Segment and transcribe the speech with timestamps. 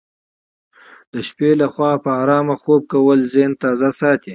[1.11, 4.29] د شپې لخوا په ارامه خوب کول ذهن تازه ساتي.